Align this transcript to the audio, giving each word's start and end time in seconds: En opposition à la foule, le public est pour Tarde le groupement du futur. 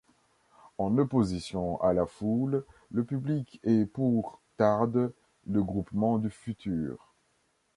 En 0.79 0.97
opposition 0.97 1.79
à 1.79 1.93
la 1.93 2.07
foule, 2.07 2.65
le 2.89 3.03
public 3.03 3.59
est 3.61 3.85
pour 3.85 4.41
Tarde 4.57 5.13
le 5.45 5.61
groupement 5.61 6.17
du 6.17 6.31
futur. 6.31 7.13